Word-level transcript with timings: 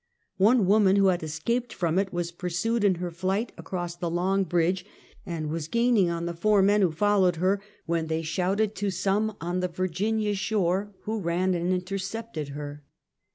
One 0.37 0.65
woman, 0.65 0.95
who 0.95 1.09
had 1.09 1.21
escaped 1.21 1.71
from 1.71 1.99
it, 1.99 2.11
was 2.11 2.31
pursued 2.31 2.83
in 2.83 2.95
her 2.95 3.11
flight 3.11 3.51
across 3.55 3.95
the 3.95 4.09
long 4.09 4.43
bridge, 4.45 4.83
and 5.27 5.51
was 5.51 5.67
gaining 5.67 6.09
on 6.09 6.25
the 6.25 6.33
four 6.33 6.63
men 6.63 6.81
who 6.81 6.91
followed 6.91 7.35
her, 7.35 7.61
when 7.85 8.07
thej 8.07 8.23
shouted 8.25 8.73
to 8.77 8.89
some 8.89 9.35
on 9.39 9.59
the 9.59 9.67
Virginia 9.67 10.33
shore, 10.33 10.91
who 11.03 11.19
ran 11.19 11.53
and 11.53 11.71
inter 11.71 11.97
cepted 11.99 12.55
her. 12.55 12.83